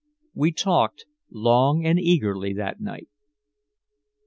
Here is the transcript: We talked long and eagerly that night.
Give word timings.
We 0.33 0.51
talked 0.51 1.05
long 1.29 1.85
and 1.85 1.99
eagerly 1.99 2.53
that 2.55 2.79
night. 2.81 3.07